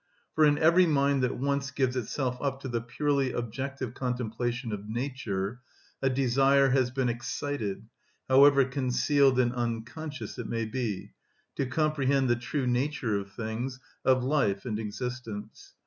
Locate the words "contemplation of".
3.93-4.89